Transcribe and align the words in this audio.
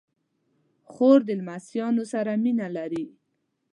خور 0.91 1.19
د 1.27 1.29
لمسيانو 1.39 2.03
سره 2.13 2.31
مینه 2.43 2.67
لري. 2.77 3.05